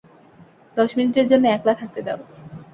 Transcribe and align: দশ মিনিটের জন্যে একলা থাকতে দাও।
দশ 0.77 0.89
মিনিটের 0.97 1.25
জন্যে 1.31 1.47
একলা 1.51 1.73
থাকতে 1.81 1.99
দাও। 2.01 2.19